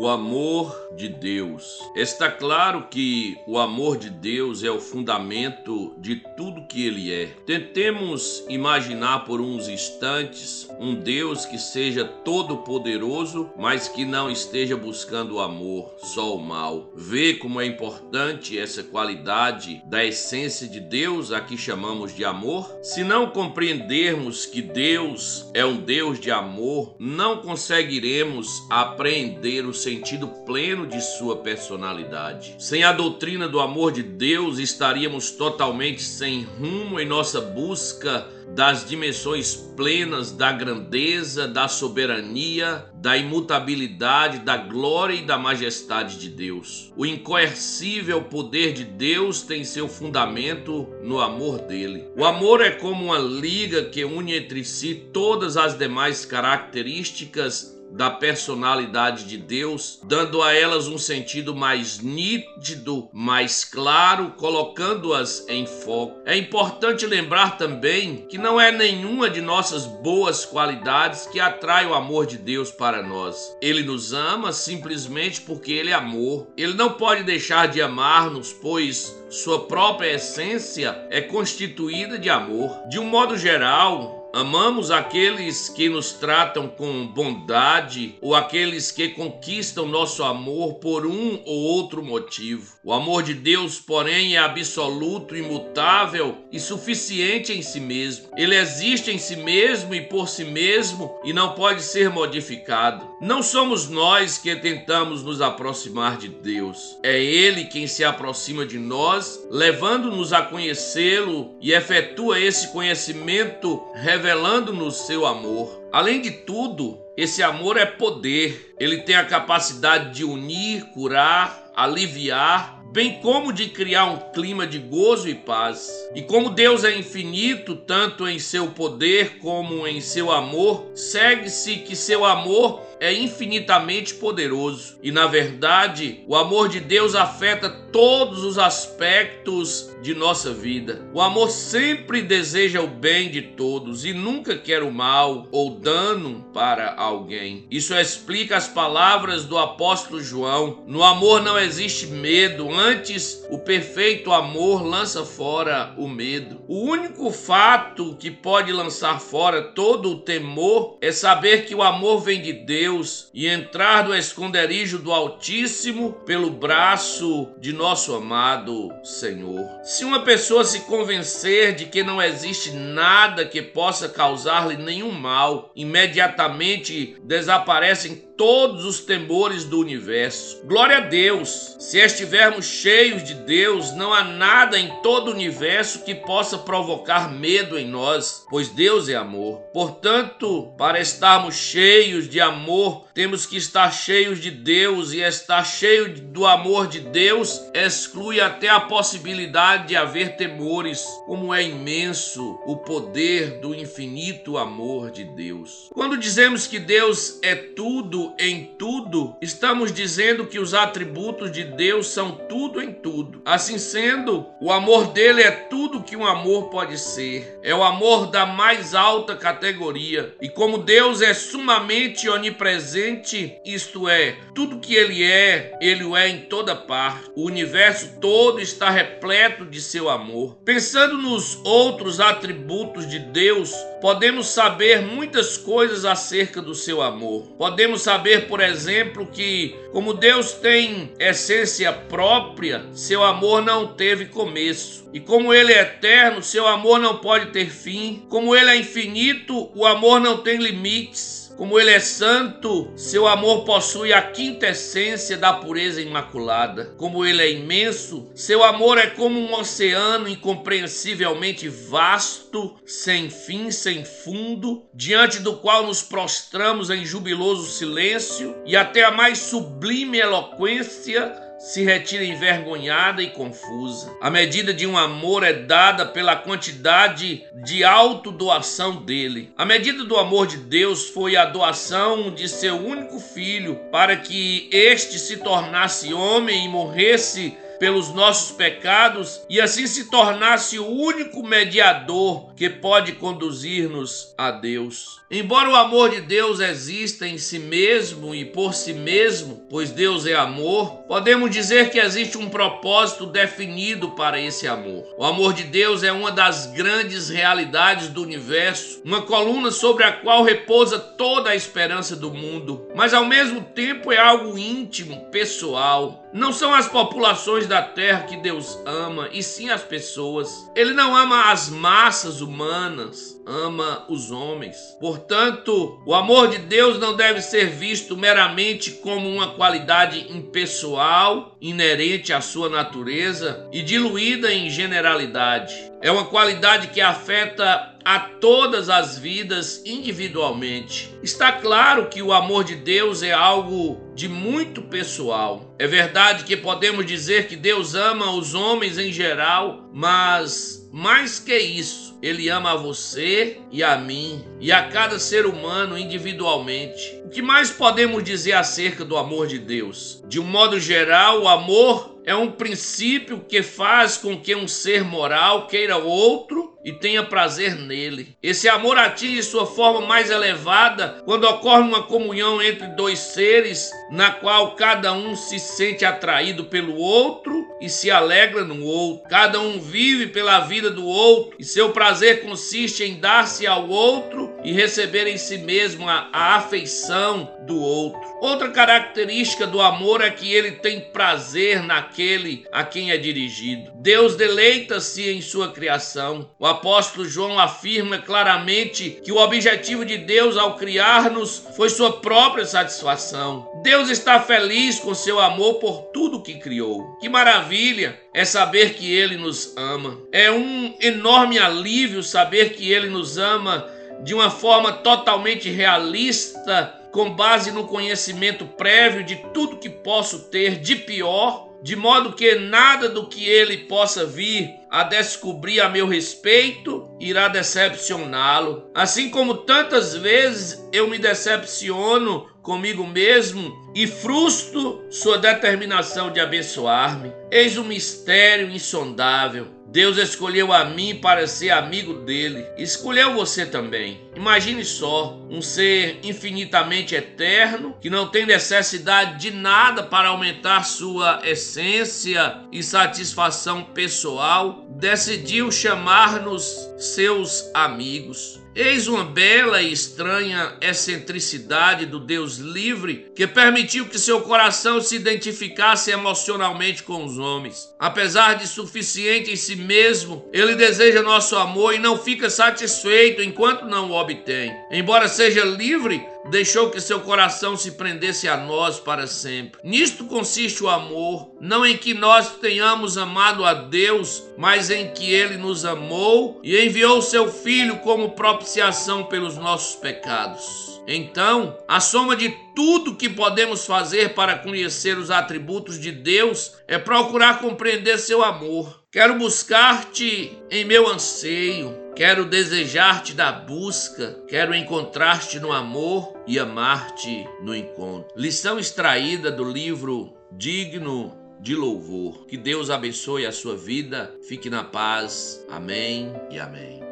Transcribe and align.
O 0.00 0.06
amor 0.06 0.94
de 0.96 1.08
Deus. 1.08 1.80
Está 1.96 2.30
claro 2.30 2.86
que 2.88 3.36
o 3.48 3.58
amor 3.58 3.96
de 3.98 4.08
Deus 4.08 4.62
é 4.62 4.70
o 4.70 4.80
fundamento 4.80 5.92
de 5.98 6.22
tudo 6.36 6.68
que 6.68 6.86
ele 6.86 7.12
é. 7.12 7.26
Tentemos 7.44 8.44
imaginar 8.48 9.24
por 9.24 9.40
uns 9.40 9.66
instantes 9.66 10.68
um 10.78 10.94
Deus 10.94 11.44
que 11.44 11.58
seja 11.58 12.04
todo-poderoso, 12.04 13.50
mas 13.58 13.88
que 13.88 14.04
não 14.04 14.30
esteja 14.30 14.76
buscando 14.76 15.34
o 15.34 15.40
amor, 15.40 15.92
só 15.98 16.36
o 16.36 16.40
mal. 16.40 16.92
Vê 16.94 17.34
como 17.34 17.60
é 17.60 17.66
importante 17.66 18.56
essa 18.56 18.84
qualidade 18.84 19.82
da 19.84 20.04
essência 20.04 20.68
de 20.68 20.78
Deus, 20.78 21.32
a 21.32 21.40
que 21.40 21.56
chamamos 21.56 22.14
de 22.14 22.24
amor? 22.24 22.72
Se 22.84 23.02
não 23.02 23.30
compreendermos 23.30 24.46
que 24.46 24.62
Deus 24.62 25.50
é 25.52 25.66
um 25.66 25.78
Deus 25.78 26.20
de 26.20 26.30
amor, 26.30 26.94
não 27.00 27.38
conseguiremos 27.38 28.62
apreender 28.70 29.66
o 29.66 29.74
sentido 29.88 30.28
pleno 30.44 30.86
de 30.86 31.00
sua 31.00 31.36
personalidade. 31.36 32.54
Sem 32.58 32.84
a 32.84 32.92
doutrina 32.92 33.48
do 33.48 33.58
amor 33.58 33.90
de 33.90 34.02
Deus, 34.02 34.58
estaríamos 34.58 35.30
totalmente 35.30 36.02
sem 36.02 36.42
rumo 36.42 37.00
em 37.00 37.06
nossa 37.06 37.40
busca 37.40 38.26
das 38.54 38.86
dimensões 38.86 39.54
plenas 39.76 40.32
da 40.32 40.52
grandeza, 40.52 41.46
da 41.46 41.68
soberania, 41.68 42.86
da 42.94 43.16
imutabilidade, 43.16 44.38
da 44.38 44.56
glória 44.56 45.14
e 45.14 45.24
da 45.24 45.38
majestade 45.38 46.18
de 46.18 46.28
Deus. 46.28 46.92
O 46.96 47.06
incoercível 47.06 48.22
poder 48.22 48.72
de 48.72 48.84
Deus 48.84 49.42
tem 49.42 49.64
seu 49.64 49.88
fundamento 49.88 50.88
no 51.02 51.20
amor 51.20 51.60
dele. 51.60 52.04
O 52.16 52.24
amor 52.24 52.60
é 52.60 52.70
como 52.70 53.06
uma 53.06 53.18
liga 53.18 53.84
que 53.84 54.04
une 54.04 54.34
entre 54.34 54.64
si 54.64 54.94
todas 55.12 55.56
as 55.56 55.78
demais 55.78 56.24
características 56.24 57.77
da 57.90 58.10
personalidade 58.10 59.24
de 59.24 59.36
Deus, 59.36 60.00
dando 60.04 60.42
a 60.42 60.52
elas 60.52 60.88
um 60.88 60.98
sentido 60.98 61.54
mais 61.54 62.00
nítido, 62.00 63.08
mais 63.12 63.64
claro, 63.64 64.34
colocando-as 64.36 65.46
em 65.48 65.66
foco. 65.66 66.20
É 66.24 66.36
importante 66.36 67.06
lembrar 67.06 67.56
também 67.56 68.26
que 68.28 68.38
não 68.38 68.60
é 68.60 68.70
nenhuma 68.70 69.30
de 69.30 69.40
nossas 69.40 69.86
boas 69.86 70.44
qualidades 70.44 71.26
que 71.26 71.40
atrai 71.40 71.86
o 71.86 71.94
amor 71.94 72.26
de 72.26 72.38
Deus 72.38 72.70
para 72.70 73.02
nós. 73.02 73.56
Ele 73.60 73.82
nos 73.82 74.12
ama 74.12 74.52
simplesmente 74.52 75.40
porque 75.40 75.72
ele 75.72 75.90
é 75.90 75.94
amor. 75.94 76.48
Ele 76.56 76.74
não 76.74 76.90
pode 76.92 77.22
deixar 77.22 77.68
de 77.68 77.80
amar-nos, 77.80 78.52
pois 78.52 79.16
sua 79.30 79.66
própria 79.66 80.14
essência 80.14 81.06
é 81.10 81.20
constituída 81.20 82.18
de 82.18 82.30
amor. 82.30 82.70
De 82.88 82.98
um 82.98 83.04
modo 83.04 83.36
geral, 83.36 84.17
Amamos 84.38 84.92
aqueles 84.92 85.68
que 85.68 85.88
nos 85.88 86.12
tratam 86.12 86.68
com 86.68 87.08
bondade 87.08 88.14
ou 88.20 88.36
aqueles 88.36 88.92
que 88.92 89.08
conquistam 89.08 89.84
nosso 89.84 90.22
amor 90.22 90.74
por 90.74 91.04
um 91.04 91.42
ou 91.44 91.58
outro 91.58 92.04
motivo. 92.04 92.76
O 92.84 92.92
amor 92.92 93.24
de 93.24 93.34
Deus, 93.34 93.80
porém, 93.80 94.36
é 94.36 94.38
absoluto, 94.38 95.36
imutável 95.36 96.36
e 96.52 96.60
suficiente 96.60 97.52
em 97.52 97.62
si 97.62 97.80
mesmo. 97.80 98.28
Ele 98.36 98.54
existe 98.54 99.10
em 99.10 99.18
si 99.18 99.34
mesmo 99.34 99.92
e 99.92 100.02
por 100.02 100.28
si 100.28 100.44
mesmo 100.44 101.18
e 101.24 101.32
não 101.32 101.54
pode 101.54 101.82
ser 101.82 102.08
modificado. 102.08 103.08
Não 103.20 103.42
somos 103.42 103.88
nós 103.88 104.38
que 104.38 104.54
tentamos 104.54 105.24
nos 105.24 105.40
aproximar 105.40 106.16
de 106.16 106.28
Deus. 106.28 106.96
É 107.02 107.20
Ele 107.20 107.64
quem 107.64 107.88
se 107.88 108.04
aproxima 108.04 108.64
de 108.64 108.78
nós, 108.78 109.44
levando-nos 109.50 110.32
a 110.32 110.42
conhecê-lo 110.42 111.56
e 111.60 111.72
efetua 111.72 112.38
esse 112.38 112.68
conhecimento 112.68 113.82
revelando-nos 114.28 115.06
seu 115.06 115.24
amor. 115.24 115.88
Além 115.90 116.20
de 116.20 116.30
tudo, 116.30 116.98
esse 117.16 117.42
amor 117.42 117.78
é 117.78 117.86
poder. 117.86 118.74
Ele 118.78 118.98
tem 118.98 119.16
a 119.16 119.24
capacidade 119.24 120.14
de 120.14 120.22
unir, 120.22 120.84
curar, 120.92 121.72
aliviar 121.74 122.78
bem 122.92 123.20
como 123.20 123.52
de 123.52 123.68
criar 123.68 124.06
um 124.06 124.16
clima 124.32 124.66
de 124.66 124.78
gozo 124.78 125.28
e 125.28 125.34
paz. 125.34 125.90
E 126.14 126.22
como 126.22 126.50
Deus 126.50 126.84
é 126.84 126.96
infinito, 126.96 127.76
tanto 127.76 128.26
em 128.26 128.38
seu 128.38 128.68
poder 128.68 129.38
como 129.38 129.86
em 129.86 130.00
seu 130.00 130.32
amor, 130.32 130.90
segue-se 130.94 131.76
que 131.76 131.94
seu 131.94 132.24
amor 132.24 132.80
é 133.00 133.12
infinitamente 133.12 134.14
poderoso. 134.14 134.98
E 135.02 135.10
na 135.10 135.26
verdade, 135.26 136.24
o 136.26 136.34
amor 136.34 136.68
de 136.68 136.80
Deus 136.80 137.14
afeta 137.14 137.68
todos 137.68 138.44
os 138.44 138.58
aspectos 138.58 139.90
de 140.02 140.14
nossa 140.14 140.52
vida. 140.52 141.02
O 141.12 141.20
amor 141.20 141.50
sempre 141.50 142.22
deseja 142.22 142.80
o 142.80 142.86
bem 142.86 143.30
de 143.30 143.42
todos 143.42 144.04
e 144.04 144.12
nunca 144.12 144.56
quer 144.56 144.82
o 144.82 144.92
mal 144.92 145.46
ou 145.50 145.70
dano 145.70 146.46
para 146.52 146.94
alguém. 146.94 147.66
Isso 147.70 147.94
explica 147.94 148.56
as 148.56 148.68
palavras 148.68 149.44
do 149.44 149.58
apóstolo 149.58 150.22
João: 150.22 150.84
No 150.86 151.02
amor 151.02 151.42
não 151.42 151.58
existe 151.58 152.06
medo, 152.06 152.72
antes 152.72 153.44
o 153.50 153.58
perfeito 153.58 154.32
amor 154.32 154.82
lança 154.82 155.24
fora 155.24 155.94
o 155.96 156.08
medo. 156.08 156.60
O 156.68 156.80
único 156.82 157.30
fato 157.30 158.16
que 158.18 158.30
pode 158.30 158.72
lançar 158.72 159.20
fora 159.20 159.62
todo 159.62 160.10
o 160.10 160.20
temor 160.20 160.98
é 161.00 161.10
saber 161.10 161.64
que 161.64 161.74
o 161.74 161.82
amor 161.82 162.20
vem 162.20 162.40
de 162.40 162.52
Deus 162.52 162.87
e 163.34 163.46
entrar 163.46 164.08
no 164.08 164.14
esconderijo 164.14 164.98
do 164.98 165.12
Altíssimo 165.12 166.12
pelo 166.24 166.50
braço 166.50 167.48
de 167.58 167.72
nosso 167.72 168.14
amado 168.14 168.90
Senhor. 169.04 169.68
Se 169.82 170.04
uma 170.04 170.20
pessoa 170.20 170.64
se 170.64 170.80
convencer 170.80 171.74
de 171.74 171.86
que 171.86 172.02
não 172.02 172.22
existe 172.22 172.70
nada 172.70 173.44
que 173.44 173.60
possa 173.60 174.08
causar-lhe 174.08 174.76
nenhum 174.76 175.12
mal, 175.12 175.70
imediatamente 175.76 177.16
desaparecem 177.22 178.27
todos 178.38 178.84
os 178.84 179.00
temores 179.00 179.64
do 179.64 179.80
universo. 179.80 180.62
Glória 180.64 180.98
a 180.98 181.00
Deus! 181.00 181.76
Se 181.80 181.98
estivermos 181.98 182.66
cheios 182.66 183.24
de 183.24 183.34
Deus, 183.34 183.92
não 183.92 184.14
há 184.14 184.22
nada 184.22 184.78
em 184.78 184.88
todo 185.02 185.28
o 185.28 185.34
universo 185.34 186.04
que 186.04 186.14
possa 186.14 186.56
provocar 186.56 187.32
medo 187.32 187.76
em 187.76 187.88
nós, 187.88 188.46
pois 188.48 188.68
Deus 188.68 189.08
é 189.08 189.16
amor. 189.16 189.58
Portanto, 189.72 190.72
para 190.78 191.00
estarmos 191.00 191.56
cheios 191.56 192.28
de 192.28 192.40
amor, 192.40 193.06
temos 193.12 193.44
que 193.44 193.56
estar 193.56 193.90
cheios 193.90 194.40
de 194.40 194.52
Deus 194.52 195.12
e 195.12 195.20
estar 195.20 195.64
cheio 195.64 196.14
do 196.14 196.46
amor 196.46 196.86
de 196.86 197.00
Deus 197.00 197.60
exclui 197.74 198.40
até 198.40 198.68
a 198.68 198.78
possibilidade 198.78 199.88
de 199.88 199.96
haver 199.96 200.36
temores, 200.36 201.04
como 201.26 201.52
é 201.52 201.64
imenso 201.64 202.60
o 202.64 202.76
poder 202.76 203.58
do 203.60 203.74
infinito 203.74 204.56
amor 204.56 205.10
de 205.10 205.24
Deus. 205.24 205.90
Quando 205.92 206.16
dizemos 206.16 206.68
que 206.68 206.78
Deus 206.78 207.40
é 207.42 207.56
tudo 207.56 208.27
em 208.38 208.74
tudo, 208.78 209.36
estamos 209.40 209.92
dizendo 209.92 210.46
que 210.46 210.58
os 210.58 210.74
atributos 210.74 211.52
de 211.52 211.64
Deus 211.64 212.08
são 212.08 212.32
tudo 212.48 212.82
em 212.82 212.92
tudo. 212.92 213.42
Assim 213.44 213.78
sendo, 213.78 214.46
o 214.60 214.72
amor 214.72 215.12
dele 215.12 215.42
é 215.42 215.50
tudo 215.50 216.02
que 216.02 216.16
um 216.16 216.26
amor 216.26 216.70
pode 216.70 216.98
ser. 216.98 217.58
É 217.62 217.74
o 217.74 217.82
amor 217.82 218.26
da 218.26 218.44
mais 218.44 218.94
alta 218.94 219.36
categoria. 219.36 220.34
E 220.40 220.48
como 220.48 220.78
Deus 220.78 221.22
é 221.22 221.34
sumamente 221.34 222.28
onipresente, 222.28 223.56
isto 223.64 224.08
é, 224.08 224.36
tudo 224.54 224.80
que 224.80 224.94
ele 224.94 225.22
é, 225.22 225.76
ele 225.80 226.04
o 226.04 226.16
é 226.16 226.28
em 226.28 226.42
toda 226.42 226.74
parte. 226.74 227.30
O 227.36 227.46
universo 227.46 228.18
todo 228.20 228.60
está 228.60 228.90
repleto 228.90 229.64
de 229.64 229.80
seu 229.80 230.08
amor. 230.08 230.58
Pensando 230.64 231.18
nos 231.18 231.60
outros 231.64 232.20
atributos 232.20 233.08
de 233.08 233.18
Deus, 233.18 233.72
podemos 234.00 234.48
saber 234.48 235.02
muitas 235.02 235.56
coisas 235.56 236.04
acerca 236.04 236.60
do 236.60 236.74
seu 236.74 237.02
amor. 237.02 237.48
Podemos 237.58 238.02
saber, 238.18 238.48
por 238.48 238.60
exemplo, 238.60 239.26
que 239.26 239.76
como 239.92 240.12
Deus 240.12 240.52
tem 240.52 241.12
essência 241.20 241.92
própria, 241.92 242.84
seu 242.92 243.22
amor 243.22 243.62
não 243.62 243.94
teve 243.94 244.26
começo. 244.26 245.08
E 245.12 245.20
como 245.20 245.54
ele 245.54 245.72
é 245.72 245.82
eterno, 245.82 246.42
seu 246.42 246.66
amor 246.66 246.98
não 246.98 247.18
pode 247.18 247.52
ter 247.52 247.70
fim. 247.70 248.26
Como 248.28 248.56
ele 248.56 248.70
é 248.70 248.76
infinito, 248.76 249.70
o 249.72 249.86
amor 249.86 250.20
não 250.20 250.38
tem 250.38 250.58
limites. 250.58 251.47
Como 251.58 251.76
ele 251.76 251.90
é 251.90 251.98
santo, 251.98 252.92
seu 252.94 253.26
amor 253.26 253.64
possui 253.64 254.12
a 254.12 254.22
quinta 254.22 254.68
essência 254.68 255.36
da 255.36 255.52
pureza 255.52 256.00
imaculada. 256.00 256.94
Como 256.96 257.26
ele 257.26 257.42
é 257.42 257.50
imenso, 257.50 258.30
seu 258.32 258.62
amor 258.62 258.96
é 258.96 259.08
como 259.08 259.40
um 259.40 259.52
oceano 259.54 260.28
incompreensivelmente 260.28 261.68
vasto, 261.68 262.76
sem 262.86 263.28
fim, 263.28 263.72
sem 263.72 264.04
fundo, 264.04 264.84
diante 264.94 265.40
do 265.40 265.56
qual 265.56 265.84
nos 265.84 266.00
prostramos 266.00 266.90
em 266.90 267.04
jubiloso 267.04 267.68
silêncio 267.68 268.54
e 268.64 268.76
até 268.76 269.02
a 269.02 269.10
mais 269.10 269.38
sublime 269.38 270.16
eloquência 270.16 271.47
se 271.58 271.82
retira 271.82 272.24
envergonhada 272.24 273.20
e 273.20 273.30
confusa. 273.30 274.10
A 274.20 274.30
medida 274.30 274.72
de 274.72 274.86
um 274.86 274.96
amor 274.96 275.42
é 275.42 275.52
dada 275.52 276.06
pela 276.06 276.36
quantidade 276.36 277.44
de 277.52 277.82
autodoação 277.82 279.02
dele. 279.02 279.52
A 279.56 279.64
medida 279.64 280.04
do 280.04 280.16
amor 280.16 280.46
de 280.46 280.56
Deus 280.56 281.08
foi 281.08 281.36
a 281.36 281.44
doação 281.44 282.30
de 282.30 282.48
seu 282.48 282.76
único 282.76 283.18
filho 283.18 283.74
para 283.90 284.16
que 284.16 284.70
este 284.72 285.18
se 285.18 285.38
tornasse 285.38 286.14
homem 286.14 286.64
e 286.64 286.68
morresse 286.68 287.56
pelos 287.78 288.12
nossos 288.12 288.56
pecados 288.56 289.40
e 289.48 289.60
assim 289.60 289.86
se 289.86 290.10
tornasse 290.10 290.78
o 290.78 290.86
único 290.86 291.42
mediador 291.42 292.54
que 292.54 292.68
pode 292.68 293.12
conduzir-nos 293.12 294.34
a 294.36 294.50
Deus. 294.50 295.20
Embora 295.30 295.68
o 295.68 295.76
amor 295.76 296.10
de 296.10 296.22
Deus 296.22 296.58
exista 296.58 297.26
em 297.26 297.36
si 297.36 297.58
mesmo 297.58 298.34
e 298.34 298.46
por 298.46 298.72
si 298.72 298.94
mesmo, 298.94 299.66
pois 299.68 299.90
Deus 299.90 300.24
é 300.24 300.34
amor, 300.34 301.04
podemos 301.06 301.50
dizer 301.50 301.90
que 301.90 301.98
existe 301.98 302.38
um 302.38 302.48
propósito 302.48 303.26
definido 303.26 304.12
para 304.12 304.40
esse 304.40 304.66
amor. 304.66 305.04
O 305.18 305.24
amor 305.24 305.52
de 305.52 305.64
Deus 305.64 306.02
é 306.02 306.10
uma 306.10 306.32
das 306.32 306.66
grandes 306.68 307.28
realidades 307.28 308.08
do 308.08 308.22
universo, 308.22 309.02
uma 309.04 309.20
coluna 309.20 309.70
sobre 309.70 310.02
a 310.02 310.12
qual 310.12 310.42
repousa 310.42 310.98
toda 310.98 311.50
a 311.50 311.56
esperança 311.56 312.16
do 312.16 312.32
mundo, 312.32 312.88
mas 312.96 313.12
ao 313.12 313.26
mesmo 313.26 313.60
tempo 313.60 314.10
é 314.10 314.18
algo 314.18 314.56
íntimo, 314.56 315.26
pessoal. 315.30 316.24
Não 316.32 316.52
são 316.52 316.74
as 316.74 316.88
populações 316.88 317.66
da 317.68 317.82
terra 317.82 318.22
que 318.22 318.36
Deus 318.36 318.78
ama, 318.84 319.28
e 319.32 319.42
sim 319.42 319.70
as 319.70 319.82
pessoas. 319.82 320.68
Ele 320.74 320.92
não 320.92 321.14
ama 321.14 321.52
as 321.52 321.68
massas 321.68 322.40
humanas, 322.40 323.40
ama 323.46 324.06
os 324.08 324.30
homens. 324.30 324.76
Portanto, 324.98 326.02
o 326.04 326.14
amor 326.14 326.48
de 326.48 326.58
Deus 326.58 326.98
não 326.98 327.14
deve 327.14 327.40
ser 327.40 327.66
visto 327.66 328.16
meramente 328.16 328.90
como 328.92 329.28
uma 329.28 329.54
qualidade 329.54 330.26
impessoal, 330.32 331.56
inerente 331.60 332.32
à 332.32 332.40
sua 332.40 332.68
natureza 332.68 333.68
e 333.72 333.82
diluída 333.82 334.52
em 334.52 334.70
generalidade. 334.70 335.74
É 336.00 336.10
uma 336.12 336.26
qualidade 336.26 336.88
que 336.88 337.00
afeta 337.00 337.94
a 338.04 338.20
todas 338.20 338.88
as 338.88 339.18
vidas 339.18 339.82
individualmente. 339.84 341.14
Está 341.22 341.52
claro 341.52 342.08
que 342.08 342.22
o 342.22 342.32
amor 342.32 342.64
de 342.64 342.76
Deus 342.76 343.22
é 343.22 343.32
algo 343.32 344.00
de 344.14 344.28
muito 344.28 344.80
pessoal. 344.82 345.74
É 345.78 345.86
verdade 345.86 346.44
que 346.44 346.56
podemos 346.56 347.04
dizer 347.04 347.48
que 347.48 347.56
Deus 347.56 347.94
ama 347.94 348.30
os 348.30 348.54
homens 348.54 348.96
em 348.96 349.12
geral, 349.12 349.90
mas 349.92 350.88
mais 350.92 351.38
que 351.38 351.56
isso, 351.56 352.16
ele 352.22 352.48
ama 352.48 352.72
a 352.72 352.76
você 352.76 353.58
e 353.70 353.82
a 353.82 353.98
mim 353.98 354.42
e 354.60 354.72
a 354.72 354.84
cada 354.88 355.18
ser 355.18 355.46
humano 355.46 355.98
individualmente. 355.98 357.20
O 357.24 357.28
que 357.28 357.42
mais 357.42 357.70
podemos 357.70 358.24
dizer 358.24 358.52
acerca 358.52 359.04
do 359.04 359.16
amor 359.16 359.46
de 359.46 359.58
Deus? 359.58 360.24
De 360.26 360.40
um 360.40 360.44
modo 360.44 360.80
geral, 360.80 361.42
o 361.42 361.48
amor 361.48 362.17
é 362.28 362.36
um 362.36 362.52
princípio 362.52 363.40
que 363.40 363.62
faz 363.62 364.18
com 364.18 364.38
que 364.38 364.54
um 364.54 364.68
ser 364.68 365.02
moral 365.02 365.66
queira 365.66 365.96
outro 365.96 366.77
e 366.88 366.92
tenha 366.92 367.22
prazer 367.22 367.74
nele. 367.76 368.34
Esse 368.42 368.66
amor 368.66 368.96
atinge 368.96 369.42
sua 369.42 369.66
forma 369.66 370.06
mais 370.06 370.30
elevada 370.30 371.20
quando 371.26 371.44
ocorre 371.44 371.82
uma 371.82 372.04
comunhão 372.04 372.62
entre 372.62 372.86
dois 372.88 373.18
seres, 373.18 373.90
na 374.10 374.30
qual 374.30 374.74
cada 374.74 375.12
um 375.12 375.36
se 375.36 375.58
sente 375.58 376.06
atraído 376.06 376.64
pelo 376.64 376.96
outro 376.96 377.68
e 377.78 377.90
se 377.90 378.10
alegra 378.10 378.64
no 378.64 378.82
outro. 378.82 379.28
Cada 379.28 379.60
um 379.60 379.78
vive 379.78 380.28
pela 380.28 380.60
vida 380.60 380.90
do 380.90 381.04
outro 381.04 381.56
e 381.58 381.64
seu 381.64 381.90
prazer 381.90 382.42
consiste 382.42 383.04
em 383.04 383.20
dar-se 383.20 383.66
ao 383.66 383.86
outro 383.86 384.56
e 384.64 384.72
receber 384.72 385.26
em 385.26 385.36
si 385.36 385.58
mesmo 385.58 386.08
a, 386.08 386.30
a 386.32 386.54
afeição 386.56 387.52
do 387.66 387.78
outro. 387.78 388.20
Outra 388.40 388.70
característica 388.70 389.66
do 389.66 389.80
amor 389.80 390.22
é 390.22 390.30
que 390.30 390.52
ele 390.52 390.72
tem 390.72 391.00
prazer 391.00 391.82
naquele 391.82 392.64
a 392.72 392.82
quem 392.82 393.10
é 393.10 393.16
dirigido. 393.16 393.92
Deus 393.96 394.36
deleita-se 394.36 395.28
em 395.28 395.42
sua 395.42 395.70
criação. 395.72 396.50
O 396.58 396.66
apóstolo 396.78 397.28
João 397.28 397.58
afirma 397.58 398.18
claramente 398.18 399.20
que 399.24 399.32
o 399.32 399.36
objetivo 399.36 400.04
de 400.04 400.16
Deus 400.16 400.56
ao 400.56 400.76
criar-nos 400.76 401.64
foi 401.76 401.90
sua 401.90 402.20
própria 402.20 402.64
satisfação. 402.64 403.68
Deus 403.82 404.08
está 404.08 404.40
feliz 404.40 405.00
com 405.00 405.12
seu 405.12 405.40
amor 405.40 405.74
por 405.74 406.02
tudo 406.12 406.42
que 406.42 406.54
criou. 406.54 407.16
Que 407.20 407.28
maravilha 407.28 408.18
é 408.32 408.44
saber 408.44 408.94
que 408.94 409.12
ele 409.12 409.36
nos 409.36 409.76
ama. 409.76 410.18
É 410.32 410.50
um 410.50 410.94
enorme 411.00 411.58
alívio 411.58 412.22
saber 412.22 412.74
que 412.74 412.90
ele 412.90 413.08
nos 413.08 413.36
ama 413.38 413.88
de 414.22 414.34
uma 414.34 414.50
forma 414.50 414.92
totalmente 414.92 415.68
realista 415.68 416.94
com 417.12 417.30
base 417.30 417.72
no 417.72 417.84
conhecimento 417.84 418.64
prévio 418.64 419.24
de 419.24 419.36
tudo 419.52 419.78
que 419.78 419.88
posso 419.88 420.50
ter 420.50 420.76
de 420.76 420.94
pior, 420.94 421.67
de 421.82 421.94
modo 421.94 422.32
que 422.32 422.56
nada 422.56 423.08
do 423.08 423.28
que 423.28 423.48
ele 423.48 423.78
possa 423.78 424.24
vir 424.26 424.70
a 424.90 425.04
descobrir 425.04 425.80
a 425.80 425.88
meu 425.88 426.06
respeito 426.06 427.08
irá 427.20 427.48
decepcioná-lo. 427.48 428.90
Assim 428.94 429.30
como 429.30 429.58
tantas 429.58 430.14
vezes 430.14 430.86
eu 430.92 431.08
me 431.08 431.18
decepciono 431.18 432.46
comigo 432.68 433.06
mesmo 433.06 433.90
e 433.94 434.06
frustro 434.06 435.02
sua 435.10 435.38
determinação 435.38 436.30
de 436.30 436.38
abençoar-me. 436.38 437.32
Eis 437.50 437.78
um 437.78 437.84
mistério 437.84 438.70
insondável 438.70 439.78
Deus 439.90 440.18
escolheu 440.18 440.70
a 440.70 440.84
mim 440.84 441.14
para 441.14 441.46
ser 441.46 441.70
amigo 441.70 442.12
dele. 442.12 442.66
Escolheu 442.76 443.32
você 443.32 443.64
também. 443.64 444.20
Imagine 444.36 444.84
só, 444.84 445.40
um 445.48 445.62
ser 445.62 446.20
infinitamente 446.22 447.14
eterno 447.14 447.96
que 447.98 448.10
não 448.10 448.28
tem 448.28 448.44
necessidade 448.44 449.40
de 449.40 449.50
nada 449.50 450.02
para 450.02 450.28
aumentar 450.28 450.84
sua 450.84 451.40
essência 451.42 452.58
e 452.70 452.82
satisfação 452.82 453.82
pessoal, 453.82 454.86
decidiu 454.90 455.72
chamar-nos 455.72 456.90
seus 456.98 457.70
amigos. 457.72 458.60
Eis 458.80 459.08
uma 459.08 459.24
bela 459.24 459.82
e 459.82 459.92
estranha 459.92 460.72
excentricidade 460.80 462.06
do 462.06 462.20
Deus 462.20 462.58
livre 462.58 463.26
que 463.34 463.44
permitiu 463.44 464.06
que 464.06 464.20
seu 464.20 464.40
coração 464.42 465.00
se 465.00 465.16
identificasse 465.16 466.12
emocionalmente 466.12 467.02
com 467.02 467.24
os 467.24 467.38
homens. 467.38 467.92
Apesar 467.98 468.54
de 468.54 468.68
suficiente 468.68 469.50
em 469.50 469.56
si 469.56 469.74
mesmo, 469.74 470.48
ele 470.52 470.76
deseja 470.76 471.22
nosso 471.22 471.56
amor 471.56 471.92
e 471.92 471.98
não 471.98 472.16
fica 472.16 472.48
satisfeito 472.48 473.42
enquanto 473.42 473.84
não 473.84 474.12
o 474.12 474.14
obtém. 474.14 474.72
Embora 474.92 475.26
seja 475.26 475.64
livre, 475.64 476.24
deixou 476.50 476.90
que 476.90 477.00
seu 477.00 477.20
coração 477.20 477.76
se 477.76 477.92
prendesse 477.92 478.48
a 478.48 478.56
nós 478.56 478.98
para 478.98 479.26
sempre. 479.26 479.80
Nisto 479.84 480.24
consiste 480.24 480.82
o 480.82 480.88
amor, 480.88 481.50
não 481.60 481.84
em 481.84 481.96
que 481.96 482.14
nós 482.14 482.56
tenhamos 482.56 483.18
amado 483.18 483.64
a 483.64 483.74
Deus, 483.74 484.42
mas 484.56 484.90
em 484.90 485.12
que 485.12 485.32
ele 485.32 485.56
nos 485.56 485.84
amou 485.84 486.60
e 486.62 486.78
enviou 486.78 487.20
seu 487.22 487.50
filho 487.50 487.98
como 487.98 488.30
propiciação 488.30 489.24
pelos 489.24 489.56
nossos 489.56 489.96
pecados. 489.96 490.98
Então, 491.10 491.78
a 491.88 492.00
soma 492.00 492.36
de 492.36 492.54
tudo 492.76 493.16
que 493.16 493.30
podemos 493.30 493.86
fazer 493.86 494.34
para 494.34 494.58
conhecer 494.58 495.16
os 495.16 495.30
atributos 495.30 495.98
de 495.98 496.12
Deus 496.12 496.74
é 496.86 496.98
procurar 496.98 497.60
compreender 497.60 498.18
seu 498.18 498.44
amor. 498.44 499.04
Quero 499.10 499.38
buscar-te 499.38 500.52
em 500.70 500.84
meu 500.84 501.08
anseio, 501.08 501.96
quero 502.18 502.44
desejar-te 502.44 503.32
da 503.32 503.52
busca, 503.52 504.42
quero 504.48 504.74
encontrar-te 504.74 505.60
no 505.60 505.72
amor 505.72 506.34
e 506.48 506.58
amar-te 506.58 507.46
no 507.62 507.72
encontro. 507.72 508.34
Lição 508.36 508.76
extraída 508.76 509.52
do 509.52 509.62
livro 509.62 510.34
Digno 510.50 511.32
de 511.60 511.76
Louvor. 511.76 512.44
Que 512.46 512.56
Deus 512.56 512.90
abençoe 512.90 513.46
a 513.46 513.52
sua 513.52 513.76
vida. 513.76 514.34
Fique 514.48 514.68
na 514.68 514.82
paz. 514.82 515.64
Amém 515.70 516.32
e 516.50 516.58
amém. 516.58 517.07